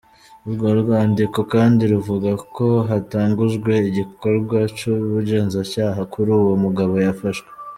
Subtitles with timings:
[0.47, 7.49] Urwo rwandiko kandi ruvuga ko hatangujwe igikorwa c'ubugenzacaha kuri uwo mugabo yafashwe.